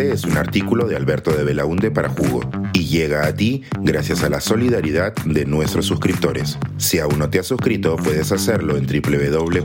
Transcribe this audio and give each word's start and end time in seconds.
Este 0.00 0.14
es 0.14 0.24
un 0.24 0.38
artículo 0.38 0.88
de 0.88 0.96
Alberto 0.96 1.30
de 1.30 1.44
Belaunde 1.44 1.90
para 1.90 2.08
Jugo 2.08 2.40
y 2.72 2.86
llega 2.86 3.26
a 3.26 3.34
ti 3.34 3.64
gracias 3.82 4.24
a 4.24 4.30
la 4.30 4.40
solidaridad 4.40 5.14
de 5.26 5.44
nuestros 5.44 5.84
suscriptores. 5.84 6.56
Si 6.78 6.98
aún 6.98 7.18
no 7.18 7.28
te 7.28 7.38
has 7.38 7.46
suscrito, 7.46 7.96
puedes 7.96 8.32
hacerlo 8.32 8.78
en 8.78 8.86
www.jugo.pe. 8.86 9.58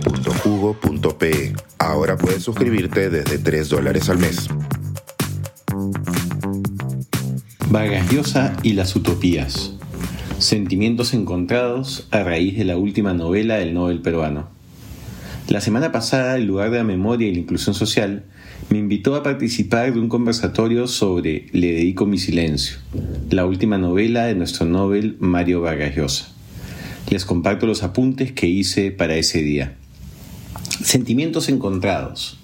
Ahora 1.78 2.18
puedes 2.18 2.44
suscribirte 2.44 3.10
desde 3.10 3.38
3 3.38 3.70
dólares 3.70 4.10
al 4.10 4.18
mes. 4.18 4.50
Vargas 7.70 8.12
Llosa 8.12 8.58
y 8.62 8.74
las 8.74 8.94
utopías. 8.94 9.72
Sentimientos 10.40 11.14
encontrados 11.14 12.10
a 12.12 12.24
raíz 12.24 12.58
de 12.58 12.66
la 12.66 12.76
última 12.76 13.14
novela 13.14 13.56
del 13.56 13.74
Nobel 13.74 14.02
peruano. 14.02 14.50
La 15.48 15.62
semana 15.62 15.94
pasada, 15.94 16.36
el 16.36 16.46
lugar 16.46 16.72
de 16.72 16.80
la 16.80 16.84
memoria 16.84 17.30
y 17.30 17.34
la 17.34 17.40
inclusión 17.40 17.74
social 17.74 18.26
me 18.70 18.80
invitó 18.80 19.16
a 19.16 19.24
participar 19.24 19.94
de 19.94 20.00
un 20.00 20.10
conversatorio 20.10 20.88
sobre 20.88 21.48
Le 21.52 21.74
dedico 21.74 22.06
mi 22.06 22.18
silencio, 22.18 22.78
la 23.30 23.46
última 23.46 23.78
novela 23.78 24.26
de 24.26 24.36
nuestro 24.36 24.66
Nobel 24.66 25.18
Mario 25.20 25.62
Vargas 25.62 25.96
Llosa. 25.96 26.28
Les 27.10 27.26
comparto 27.26 27.68
los 27.68 27.84
apuntes 27.84 28.32
que 28.32 28.48
hice 28.48 28.92
para 28.92 29.16
ese 29.16 29.42
día. 29.42 29.76
Sentimientos 30.82 31.50
encontrados. 31.50 32.40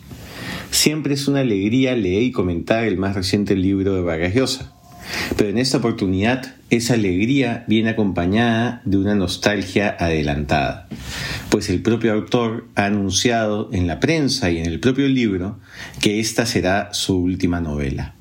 Siempre 0.70 1.16
es 1.16 1.28
una 1.28 1.40
alegría 1.40 1.96
leer 1.96 2.23
y 2.23 2.32
comentar 2.32 2.86
el 2.86 2.98
más 2.98 3.16
reciente 3.16 3.56
libro 3.56 3.96
de 3.96 4.02
Vargas 4.02 4.36
Llosa. 4.36 4.73
Pero 5.38 5.50
en 5.50 5.58
esta 5.58 5.78
oportunidad 5.78 6.56
esa 6.70 6.94
alegría 6.94 7.66
viene 7.68 7.90
acompañada 7.90 8.82
de 8.86 8.98
una 8.98 9.16
nostalgia 9.16 9.96
adelantada, 10.00 10.88
pues 11.50 11.70
el 11.70 11.82
propio 11.82 12.14
autor 12.14 12.68
ha 12.76 12.86
anunciado 12.86 13.70
en 13.74 13.88
la 13.88 14.00
prensa 14.00 14.52
y 14.52 14.60
en 14.60 14.66
el 14.66 14.80
propio 14.80 15.08
libro 15.08 15.60
que 16.00 16.20
esta 16.20 16.46
será 16.46 16.94
su 16.94 17.18
última 17.18 17.59
novela. 17.59 18.16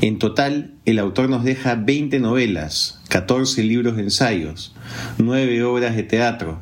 En 0.00 0.18
total, 0.18 0.74
el 0.84 1.00
autor 1.00 1.28
nos 1.28 1.42
deja 1.42 1.74
20 1.74 2.20
novelas, 2.20 3.00
14 3.08 3.64
libros 3.64 3.96
de 3.96 4.02
ensayos, 4.02 4.74
9 5.18 5.64
obras 5.64 5.96
de 5.96 6.04
teatro, 6.04 6.60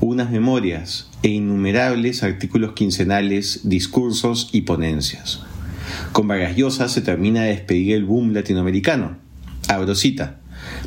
unas 0.00 0.30
memorias 0.30 1.08
e 1.22 1.28
innumerables 1.28 2.24
artículos 2.24 2.72
quincenales, 2.72 3.60
discursos 3.62 4.50
y 4.52 4.62
ponencias. 4.62 5.44
Con 6.12 6.28
Vargas 6.28 6.56
Llosa 6.56 6.88
se 6.88 7.00
termina 7.00 7.42
de 7.42 7.50
despedir 7.50 7.94
el 7.94 8.04
boom 8.04 8.32
latinoamericano. 8.32 9.18
Abrosita, 9.68 10.40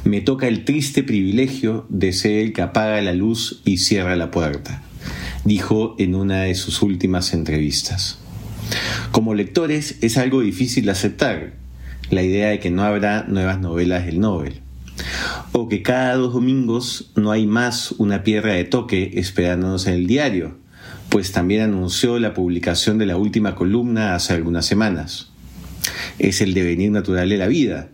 me 0.04 0.22
toca 0.22 0.48
el 0.48 0.66
triste 0.66 1.04
privilegio 1.04 1.86
de 1.90 2.14
ser 2.14 2.40
el 2.44 2.54
que 2.54 2.62
apaga 2.62 3.02
la 3.02 3.14
luz 3.14 3.62
y 3.66 3.78
cierra 3.78 4.16
la 4.16 4.32
puerta, 4.32 4.82
dijo 5.44 5.96
en 5.98 6.16
una 6.16 6.44
de 6.44 6.56
sus 6.56 6.82
últimas 6.82 7.34
entrevistas. 7.34 8.20
Como 9.12 9.34
lectores 9.34 9.98
es 10.02 10.18
algo 10.18 10.42
difícil 10.42 10.86
de 10.86 10.92
aceptar 10.92 11.54
la 12.10 12.22
idea 12.22 12.50
de 12.50 12.60
que 12.60 12.70
no 12.70 12.84
habrá 12.84 13.24
nuevas 13.28 13.60
novelas 13.60 14.06
del 14.06 14.20
Nobel, 14.20 14.62
o 15.52 15.68
que 15.68 15.82
cada 15.82 16.16
dos 16.16 16.34
domingos 16.34 17.12
no 17.16 17.32
hay 17.32 17.48
más 17.48 17.94
una 17.94 18.24
piedra 18.24 18.54
de 18.54 18.64
toque 18.64 19.12
esperándonos 19.16 19.88
en 19.88 19.96
el 19.96 20.08
diario, 20.08 20.58
pues 21.10 21.32
también 21.32 21.62
anunció 21.62 22.20
la 22.20 22.34
publicación 22.34 22.98
de 22.98 23.06
la 23.06 23.18
última 23.18 23.56
columna 23.56 24.16
hace 24.16 24.34
algunas 24.34 24.66
semanas. 24.66 25.30
Es 26.20 26.42
el 26.42 26.54
devenir 26.54 26.92
natural 26.92 27.30
de 27.30 27.38
la 27.38 27.48
vida, 27.48 27.90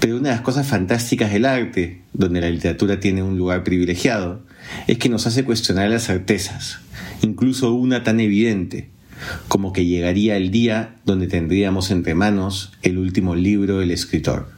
pero 0.00 0.16
una 0.16 0.30
de 0.30 0.34
las 0.36 0.44
cosas 0.44 0.66
fantásticas 0.66 1.32
del 1.32 1.44
arte, 1.44 2.02
donde 2.12 2.40
la 2.40 2.50
literatura 2.50 3.00
tiene 3.00 3.22
un 3.22 3.36
lugar 3.36 3.64
privilegiado, 3.64 4.42
es 4.86 4.98
que 4.98 5.08
nos 5.08 5.26
hace 5.26 5.44
cuestionar 5.44 5.90
las 5.90 6.04
certezas, 6.04 6.78
incluso 7.22 7.72
una 7.74 8.02
tan 8.02 8.20
evidente, 8.20 8.90
como 9.48 9.72
que 9.72 9.86
llegaría 9.86 10.36
el 10.36 10.50
día 10.50 10.96
donde 11.04 11.26
tendríamos 11.26 11.90
entre 11.90 12.14
manos 12.14 12.72
el 12.82 12.98
último 12.98 13.34
libro 13.34 13.78
del 13.78 13.90
escritor. 13.90 14.48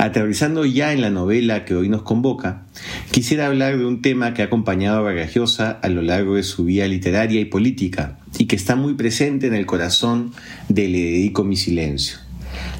Aterrizando 0.00 0.64
ya 0.64 0.94
en 0.94 1.02
la 1.02 1.10
novela 1.10 1.66
que 1.66 1.74
hoy 1.74 1.90
nos 1.90 2.00
convoca, 2.00 2.64
quisiera 3.10 3.48
hablar 3.48 3.76
de 3.76 3.84
un 3.84 4.00
tema 4.00 4.32
que 4.32 4.40
ha 4.40 4.46
acompañado 4.46 4.96
a 4.96 5.02
Vargas 5.02 5.60
a 5.60 5.88
lo 5.90 6.00
largo 6.00 6.36
de 6.36 6.42
su 6.42 6.64
vida 6.64 6.88
literaria 6.88 7.38
y 7.38 7.44
política 7.44 8.18
y 8.38 8.46
que 8.46 8.56
está 8.56 8.76
muy 8.76 8.94
presente 8.94 9.46
en 9.46 9.52
el 9.52 9.66
corazón 9.66 10.32
de 10.70 10.88
Le 10.88 11.00
dedico 11.00 11.44
mi 11.44 11.56
silencio, 11.56 12.16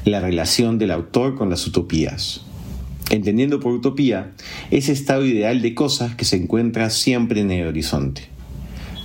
la 0.03 0.19
relación 0.19 0.79
del 0.79 0.89
autor 0.89 1.35
con 1.35 1.51
las 1.51 1.67
utopías. 1.67 2.41
Entendiendo 3.11 3.59
por 3.59 3.71
utopía 3.71 4.31
ese 4.71 4.91
estado 4.91 5.23
ideal 5.23 5.61
de 5.61 5.75
cosas 5.75 6.15
que 6.15 6.25
se 6.25 6.37
encuentra 6.37 6.89
siempre 6.89 7.41
en 7.41 7.51
el 7.51 7.67
horizonte. 7.67 8.29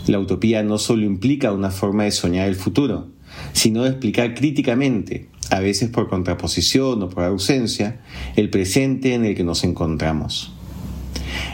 La 0.07 0.19
utopía 0.19 0.63
no 0.63 0.79
solo 0.79 1.05
implica 1.05 1.53
una 1.53 1.71
forma 1.71 2.05
de 2.05 2.13
soñar 2.13 2.49
el 2.49 2.57
futuro, 2.57 3.09
sino 3.53 3.83
de 3.83 3.91
explicar 3.91 4.33
críticamente 4.33 5.29
a 5.51 5.61
veces 5.61 5.91
por 5.91 6.09
contraposición 6.09 7.03
o 7.03 7.09
por 7.09 7.25
ausencia, 7.25 8.01
el 8.37 8.51
presente 8.51 9.15
en 9.15 9.25
el 9.25 9.35
que 9.35 9.45
nos 9.45 9.65
encontramos. 9.65 10.53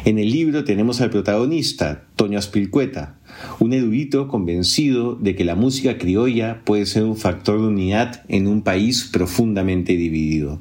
En 0.05 0.19
el 0.19 0.31
libro 0.31 0.65
tenemos 0.65 1.01
al 1.01 1.11
protagonista, 1.11 2.05
Toño 2.17 2.39
Aspilcueta, 2.39 3.17
un 3.59 3.73
erudito 3.73 4.29
convencido 4.29 5.15
de 5.17 5.35
que 5.35 5.45
la 5.45 5.55
música 5.55 5.99
criolla 5.99 6.63
puede 6.65 6.87
ser 6.87 7.05
un 7.05 7.17
factor 7.17 7.61
de 7.61 7.69
unidad 7.69 8.23
en 8.29 8.47
un 8.47 8.63
país 8.63 9.09
profundamente 9.13 9.97
dividido. 9.97 10.61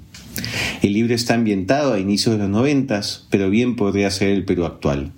El 0.81 0.93
libro 0.93 1.13
está 1.13 1.35
ambientado 1.35 1.93
a 1.93 1.99
inicios 1.99 2.35
de 2.35 2.43
los 2.43 2.49
noventas, 2.49 3.27
pero 3.29 3.49
bien 3.49 3.75
podría 3.75 4.09
ser 4.11 4.29
el 4.29 4.45
Perú 4.45 4.65
actual. 4.65 5.11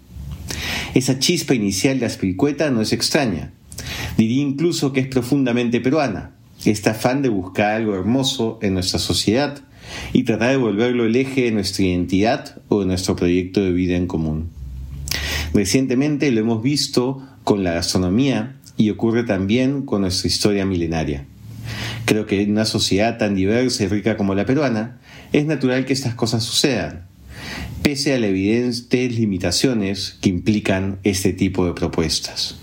Esa 0.93 1.19
chispa 1.19 1.55
inicial 1.55 1.99
de 1.99 2.05
Aspilcueta 2.05 2.69
no 2.69 2.81
es 2.81 2.93
extraña. 2.93 3.51
Diría 4.17 4.41
incluso 4.41 4.93
que 4.93 4.99
es 5.01 5.07
profundamente 5.07 5.81
peruana, 5.81 6.31
este 6.65 6.89
afán 6.89 7.21
de 7.21 7.29
buscar 7.29 7.71
algo 7.71 7.95
hermoso 7.95 8.59
en 8.61 8.73
nuestra 8.73 8.99
sociedad 8.99 9.61
y 10.13 10.23
tratar 10.23 10.51
de 10.51 10.57
volverlo 10.57 11.05
el 11.05 11.15
eje 11.15 11.43
de 11.43 11.51
nuestra 11.51 11.85
identidad 11.85 12.61
o 12.69 12.81
de 12.81 12.85
nuestro 12.85 13.15
proyecto 13.15 13.61
de 13.61 13.71
vida 13.71 13.95
en 13.95 14.07
común. 14.07 14.49
Recientemente 15.53 16.31
lo 16.31 16.39
hemos 16.39 16.63
visto 16.63 17.21
con 17.43 17.63
la 17.63 17.73
gastronomía 17.73 18.55
y 18.77 18.89
ocurre 18.89 19.23
también 19.23 19.83
con 19.83 20.01
nuestra 20.01 20.27
historia 20.27 20.65
milenaria. 20.65 21.25
Creo 22.05 22.25
que 22.25 22.41
en 22.41 22.51
una 22.51 22.65
sociedad 22.65 23.17
tan 23.17 23.35
diversa 23.35 23.83
y 23.83 23.87
rica 23.87 24.17
como 24.17 24.35
la 24.35 24.45
peruana, 24.45 24.99
es 25.31 25.45
natural 25.45 25.85
que 25.85 25.93
estas 25.93 26.15
cosas 26.15 26.43
sucedan, 26.43 27.07
pese 27.81 28.13
a 28.13 28.19
las 28.19 28.29
evidentes 28.29 29.17
limitaciones 29.17 30.17
que 30.21 30.29
implican 30.29 30.99
este 31.03 31.33
tipo 31.33 31.65
de 31.65 31.73
propuestas. 31.73 32.57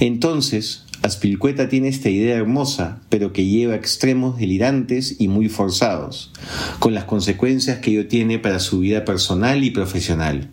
Entonces, 0.00 0.84
Aspilcueta 1.02 1.68
tiene 1.70 1.88
esta 1.88 2.10
idea 2.10 2.36
hermosa, 2.36 3.00
pero 3.08 3.32
que 3.32 3.46
lleva 3.46 3.74
extremos 3.74 4.38
delirantes 4.38 5.16
y 5.18 5.28
muy 5.28 5.48
forzados, 5.48 6.30
con 6.78 6.92
las 6.92 7.04
consecuencias 7.04 7.78
que 7.78 7.92
ello 7.92 8.06
tiene 8.06 8.38
para 8.38 8.60
su 8.60 8.80
vida 8.80 9.06
personal 9.06 9.64
y 9.64 9.70
profesional. 9.70 10.50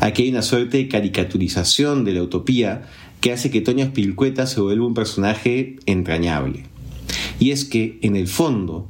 Aquí 0.00 0.22
hay 0.22 0.30
una 0.30 0.42
suerte 0.42 0.76
de 0.76 0.88
caricaturización 0.88 2.04
de 2.04 2.12
la 2.12 2.22
utopía 2.22 2.82
que 3.20 3.32
hace 3.32 3.50
que 3.50 3.62
Toño 3.62 3.84
Aspilcueta 3.84 4.46
se 4.46 4.60
vuelva 4.60 4.86
un 4.86 4.94
personaje 4.94 5.76
entrañable. 5.86 6.64
Y 7.38 7.50
es 7.50 7.64
que, 7.64 7.98
en 8.02 8.16
el 8.16 8.28
fondo, 8.28 8.88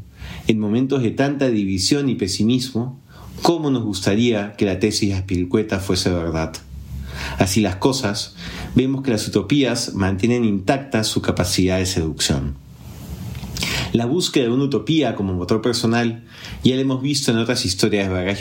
en 0.48 0.58
momentos 0.58 1.02
de 1.02 1.10
tanta 1.12 1.50
división 1.50 2.08
y 2.08 2.16
pesimismo, 2.16 3.00
¿cómo 3.42 3.70
nos 3.70 3.84
gustaría 3.84 4.54
que 4.54 4.66
la 4.66 4.80
tesis 4.80 5.10
de 5.10 5.14
Aspilcueta 5.14 5.78
fuese 5.78 6.10
verdad? 6.10 6.52
Así 7.38 7.60
las 7.60 7.76
cosas, 7.76 8.34
vemos 8.75 9.03
que 9.03 9.10
las 9.10 9.26
utopías 9.26 9.94
mantienen 9.94 10.44
intacta 10.44 11.04
su 11.04 11.22
capacidad 11.22 11.78
de 11.78 11.86
seducción. 11.86 12.54
La 13.92 14.06
búsqueda 14.06 14.44
de 14.44 14.50
una 14.50 14.64
utopía 14.64 15.16
como 15.16 15.34
motor 15.34 15.60
personal 15.60 16.22
ya 16.62 16.76
la 16.76 16.82
hemos 16.82 17.03
visto 17.03 17.32
en 17.32 17.38
otras 17.38 17.64
historias 17.64 18.08
de 18.08 18.14
Vargas 18.14 18.41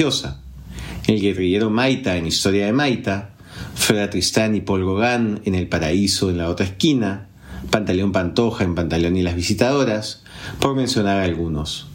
El 1.08 1.22
guerrillero 1.22 1.70
Maita 1.70 2.18
en 2.18 2.28
Historia 2.28 2.68
de 2.68 2.74
Maita, 2.74 3.32
Freda 3.74 4.10
Tristán 4.10 4.56
y 4.56 4.62
Paul 4.62 4.86
Gauguin 4.86 5.42
en 5.46 5.56
El 5.56 5.68
Paraíso 5.68 6.30
en 6.30 6.38
la 6.38 6.50
otra 6.50 6.66
esquina, 6.66 7.28
Pantaleón 7.72 8.12
Pantoja 8.12 8.64
en 8.64 8.76
Pantaleón 8.76 9.18
y 9.18 9.24
las 9.24 9.36
visitadoras, 9.36 10.24
por 10.60 10.76
mencionar 10.76 11.20
algunos. 11.20 11.88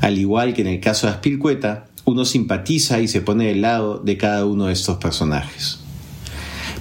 Al 0.00 0.18
igual 0.18 0.54
que 0.54 0.62
en 0.62 0.68
el 0.68 0.80
caso 0.80 1.06
de 1.06 1.14
Aspilcueta, 1.14 1.86
uno 2.04 2.24
simpatiza 2.26 3.00
y 3.00 3.08
se 3.08 3.22
pone 3.22 3.46
del 3.46 3.62
lado 3.62 3.98
de 3.98 4.18
cada 4.18 4.44
uno 4.44 4.66
de 4.66 4.74
estos 4.74 4.98
personajes. 4.98 5.83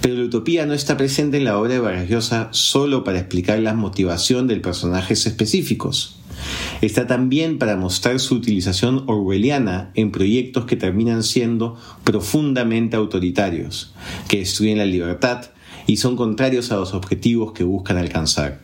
Pero 0.04 0.16
la 0.16 0.26
utopía 0.26 0.66
no 0.66 0.74
está 0.74 0.98
presente 0.98 1.38
en 1.38 1.46
la 1.46 1.58
obra 1.58 1.76
de 1.76 1.80
Vargas 1.80 2.10
Llosa 2.10 2.50
solo 2.52 3.06
para 3.06 3.20
explicar 3.20 3.58
la 3.60 3.74
motivación 3.74 4.50
de 4.50 4.58
personajes 4.58 5.26
específicos. 5.26 6.18
Está 6.82 7.08
también 7.08 7.58
para 7.58 7.78
mostrar 7.78 8.20
su 8.20 8.36
utilización 8.36 9.06
orwelliana 9.08 9.92
en 9.96 10.12
proyectos 10.12 10.66
que 10.66 10.76
terminan 10.76 11.24
siendo 11.24 11.78
profundamente 12.04 12.98
autoritarios, 12.98 13.94
que 14.28 14.40
destruyen 14.40 14.80
la 14.80 14.86
libertad 14.86 15.52
y 15.88 15.96
son 15.96 16.18
contrarios 16.18 16.74
a 16.74 16.76
los 16.76 16.94
objetivos 16.94 17.54
que 17.54 17.64
buscan 17.64 17.96
alcanzar. 17.96 18.60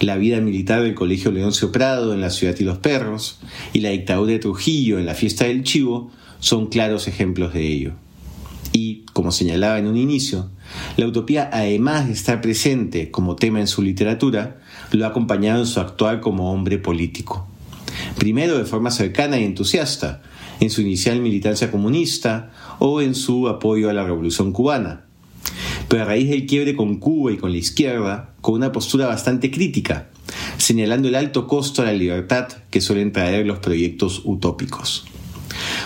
La 0.00 0.16
vida 0.16 0.40
militar 0.40 0.80
del 0.80 0.94
Colegio 0.94 1.30
Leoncio 1.30 1.72
Prado 1.72 2.14
en 2.14 2.22
La 2.22 2.30
Ciudad 2.30 2.56
y 2.58 2.64
los 2.64 2.78
Perros 2.78 3.38
y 3.74 3.80
la 3.80 3.90
dictadura 3.90 4.32
de 4.32 4.38
Trujillo 4.38 4.98
en 4.98 5.04
la 5.04 5.14
Fiesta 5.14 5.44
del 5.44 5.62
Chivo 5.62 6.10
son 6.38 6.68
claros 6.68 7.06
ejemplos 7.06 7.52
de 7.52 7.66
ello. 7.66 8.03
Y, 8.76 9.04
como 9.12 9.30
señalaba 9.30 9.78
en 9.78 9.86
un 9.86 9.96
inicio, 9.96 10.50
la 10.96 11.06
utopía, 11.06 11.48
además 11.52 12.08
de 12.08 12.12
estar 12.12 12.40
presente 12.40 13.12
como 13.12 13.36
tema 13.36 13.60
en 13.60 13.68
su 13.68 13.82
literatura, 13.82 14.58
lo 14.90 15.04
ha 15.04 15.10
acompañado 15.10 15.60
en 15.60 15.66
su 15.66 15.78
actuar 15.78 16.20
como 16.20 16.52
hombre 16.52 16.78
político. 16.78 17.46
Primero 18.18 18.58
de 18.58 18.64
forma 18.64 18.90
cercana 18.90 19.38
y 19.38 19.44
entusiasta, 19.44 20.22
en 20.58 20.70
su 20.70 20.80
inicial 20.80 21.20
militancia 21.20 21.70
comunista 21.70 22.50
o 22.80 23.00
en 23.00 23.14
su 23.14 23.46
apoyo 23.46 23.88
a 23.90 23.92
la 23.92 24.02
Revolución 24.02 24.50
cubana, 24.50 25.04
pero 25.86 26.02
a 26.02 26.06
raíz 26.06 26.28
del 26.28 26.46
quiebre 26.46 26.74
con 26.74 26.96
Cuba 26.96 27.30
y 27.30 27.36
con 27.36 27.52
la 27.52 27.58
izquierda, 27.58 28.34
con 28.40 28.54
una 28.54 28.72
postura 28.72 29.06
bastante 29.06 29.52
crítica, 29.52 30.08
señalando 30.56 31.06
el 31.06 31.14
alto 31.14 31.46
costo 31.46 31.82
a 31.82 31.84
la 31.84 31.92
libertad 31.92 32.48
que 32.70 32.80
suelen 32.80 33.12
traer 33.12 33.46
los 33.46 33.60
proyectos 33.60 34.22
utópicos. 34.24 35.04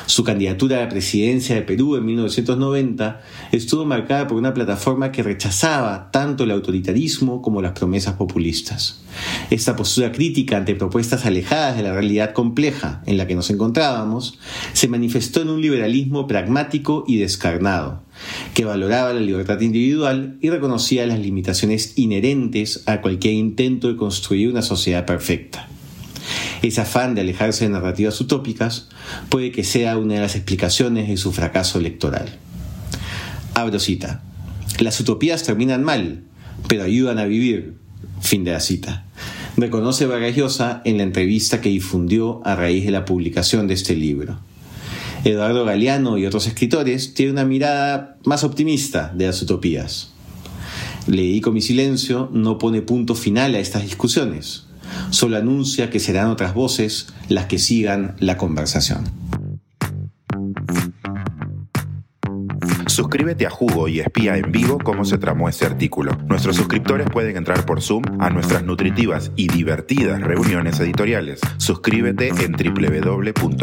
Su 0.09 0.25
candidatura 0.25 0.79
a 0.79 0.81
la 0.81 0.89
presidencia 0.89 1.55
de 1.55 1.61
Perú 1.61 1.95
en 1.95 2.07
1990 2.07 3.21
estuvo 3.53 3.85
marcada 3.85 4.27
por 4.27 4.39
una 4.39 4.55
plataforma 4.55 5.13
que 5.13 5.23
rechazaba 5.23 6.11
tanto 6.11 6.45
el 6.45 6.51
autoritarismo 6.51 7.43
como 7.43 7.61
las 7.61 7.73
promesas 7.73 8.15
populistas. 8.15 9.03
Esta 9.51 9.77
postura 9.77 10.11
crítica 10.11 10.57
ante 10.57 10.75
propuestas 10.75 11.27
alejadas 11.27 11.77
de 11.77 11.83
la 11.83 11.93
realidad 11.93 12.33
compleja 12.33 13.03
en 13.05 13.19
la 13.19 13.27
que 13.27 13.35
nos 13.35 13.51
encontrábamos 13.51 14.39
se 14.73 14.89
manifestó 14.89 15.43
en 15.43 15.51
un 15.51 15.61
liberalismo 15.61 16.27
pragmático 16.27 17.05
y 17.07 17.19
descarnado, 17.19 18.03
que 18.55 18.65
valoraba 18.65 19.13
la 19.13 19.21
libertad 19.21 19.61
individual 19.61 20.39
y 20.41 20.49
reconocía 20.49 21.05
las 21.05 21.19
limitaciones 21.19 21.99
inherentes 21.99 22.83
a 22.87 23.03
cualquier 23.03 23.35
intento 23.35 23.89
de 23.89 23.97
construir 23.97 24.49
una 24.49 24.63
sociedad 24.63 25.05
perfecta. 25.05 25.69
Ese 26.63 26.81
afán 26.81 27.15
de 27.15 27.21
alejarse 27.21 27.65
de 27.65 27.71
narrativas 27.71 28.21
utópicas 28.21 28.89
puede 29.29 29.53
que 29.53 29.65
sea 29.65 29.97
una 29.97 30.15
de 30.15 30.21
las 30.21 30.35
explicaciones 30.35 31.09
de 31.09 31.17
su 31.17 31.33
fracaso 31.33 31.79
electoral. 31.79 32.37
Abro 33.55 33.79
cita. 33.79 34.23
Las 34.79 35.01
utopías 35.01 35.43
terminan 35.43 35.85
mal, 35.85 36.23
pero 36.69 36.85
ayudan 36.85 37.19
a 37.19 37.25
vivir. 37.25 37.75
Fin 38.21 38.45
de 38.45 38.53
la 38.53 38.61
cita. 38.61 39.07
Reconoce 39.57 40.07
Vargas 40.07 40.61
en 40.85 40.99
la 40.99 41.03
entrevista 41.03 41.61
que 41.61 41.69
difundió 41.69 42.41
a 42.45 42.55
raíz 42.55 42.85
de 42.85 42.93
la 42.93 43.05
publicación 43.05 43.67
de 43.67 43.75
este 43.75 43.97
libro. 43.97 44.39
Eduardo 45.25 45.65
Galeano 45.65 46.17
y 46.17 46.27
otros 46.27 46.47
escritores 46.47 47.15
tienen 47.15 47.35
una 47.35 47.45
mirada 47.45 48.17
más 48.25 48.45
optimista 48.45 49.13
de 49.15 49.27
las 49.27 49.43
utopías. 49.43 50.13
Le 51.09 51.23
dedico 51.23 51.51
mi 51.51 51.61
silencio 51.61 52.31
no 52.33 52.59
pone 52.59 52.83
punto 52.83 53.17
final 53.17 53.57
a 53.57 53.59
estas 53.59 53.83
discusiones, 53.83 54.68
solo 55.11 55.37
anuncia 55.37 55.91
que 55.91 56.01
serán 56.01 56.29
otras 56.29 56.55
voces 56.55 57.09
las 57.29 57.47
que 57.47 57.59
sigan 57.59 58.17
la 58.19 58.37
conversación. 58.37 59.05
Suscríbete 62.99 63.47
a 63.47 63.51
Jugo 63.51 63.87
y 63.87 64.01
espía 64.01 64.37
en 64.37 64.51
vivo 64.51 64.79
cómo 64.83 65.05
se 65.05 65.19
tramó 65.19 65.49
este 65.49 65.67
artículo. 65.67 66.19
Nuestros 66.27 66.57
suscriptores 66.57 67.09
pueden 67.09 67.37
entrar 67.37 67.65
por 67.65 67.81
Zoom 67.81 68.03
a 68.19 68.29
nuestras 68.31 68.65
nutritivas 68.65 69.31
y 69.37 69.47
divertidas 69.47 70.21
reuniones 70.21 70.81
editoriales. 70.81 71.41
Suscríbete 71.59 72.29
en 72.29 72.53
www.jugo.pe. 72.53 73.59